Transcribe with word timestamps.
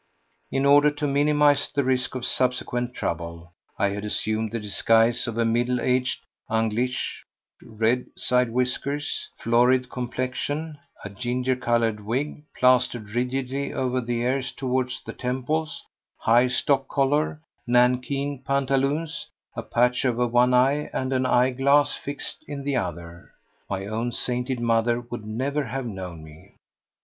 In 0.51 0.65
order 0.65 0.89
to 0.89 1.05
minimise 1.05 1.69
the 1.71 1.83
risk 1.83 2.15
of 2.15 2.25
subsequent 2.25 2.95
trouble, 2.95 3.53
I 3.77 3.89
had 3.89 4.03
assumed 4.03 4.51
the 4.51 4.59
disguise 4.59 5.27
of 5.27 5.37
a 5.37 5.45
middle 5.45 5.79
aged 5.79 6.21
Angliche—red 6.49 8.07
side 8.17 8.49
whiskers, 8.49 9.29
florid 9.37 9.91
complexion, 9.91 10.79
a 11.03 11.09
ginger 11.11 11.55
coloured 11.55 11.99
wig 12.03 12.41
plastered 12.57 13.11
rigidly 13.11 13.73
over 13.73 14.01
the 14.01 14.21
ears 14.21 14.51
towards 14.51 15.03
the 15.05 15.13
temples, 15.13 15.85
high 16.17 16.47
stock 16.47 16.87
collar, 16.87 17.39
nankeen 17.67 18.41
pantaloons, 18.41 19.27
a 19.55 19.61
patch 19.61 20.03
over 20.03 20.25
one 20.25 20.51
eye 20.55 20.89
and 20.95 21.13
an 21.13 21.27
eyeglass 21.27 21.93
fixed 21.93 22.43
in 22.47 22.63
the 22.63 22.75
other. 22.75 23.29
My 23.69 23.85
own 23.85 24.11
sainted 24.11 24.59
mother 24.59 24.99
would 25.01 25.27
never 25.27 25.65
have 25.65 25.85
known 25.85 26.23
me. 26.23 26.55